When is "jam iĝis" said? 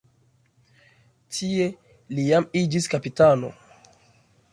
2.31-2.89